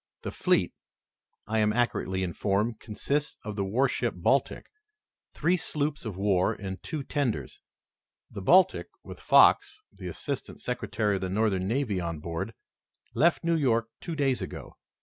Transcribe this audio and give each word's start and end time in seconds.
The 0.23 0.31
fleet, 0.31 0.73
I 1.45 1.59
am 1.59 1.71
accurately 1.71 2.23
informed, 2.23 2.79
consists 2.79 3.37
of 3.45 3.55
the 3.55 3.63
warship 3.63 4.15
Baltic, 4.17 4.65
three 5.35 5.57
sloops 5.57 6.05
of 6.05 6.17
war 6.17 6.53
and 6.53 6.81
two 6.81 7.03
tenders. 7.03 7.61
The 8.31 8.41
Baltic, 8.41 8.87
with 9.03 9.19
Fox, 9.19 9.83
the 9.93 10.07
assistant 10.07 10.59
secretary 10.59 11.17
of 11.17 11.21
the 11.21 11.29
Northern 11.29 11.67
Navy, 11.67 11.99
on 12.01 12.17
board, 12.19 12.55
left 13.13 13.43
New 13.43 13.55
York 13.55 13.89
two 13.99 14.15
days 14.15 14.41
ago. 14.41 14.75